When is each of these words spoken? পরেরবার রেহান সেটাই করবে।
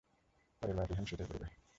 পরেরবার 0.61 0.85
রেহান 0.89 1.05
সেটাই 1.05 1.27
করবে। 1.27 1.47